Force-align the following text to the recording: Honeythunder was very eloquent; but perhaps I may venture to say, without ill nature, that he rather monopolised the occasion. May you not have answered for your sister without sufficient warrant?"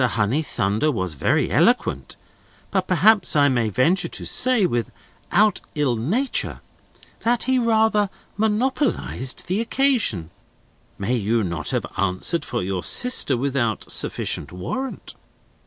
Honeythunder 0.01 0.91
was 0.91 1.13
very 1.13 1.51
eloquent; 1.51 2.15
but 2.71 2.87
perhaps 2.87 3.35
I 3.35 3.49
may 3.49 3.69
venture 3.69 4.07
to 4.07 4.25
say, 4.25 4.65
without 4.65 5.61
ill 5.75 5.95
nature, 5.95 6.61
that 7.19 7.43
he 7.43 7.59
rather 7.59 8.09
monopolised 8.35 9.45
the 9.45 9.61
occasion. 9.61 10.31
May 10.97 11.15
you 11.17 11.43
not 11.43 11.69
have 11.69 11.85
answered 11.97 12.43
for 12.45 12.63
your 12.63 12.81
sister 12.81 13.37
without 13.37 13.91
sufficient 13.91 14.51
warrant?" 14.51 15.13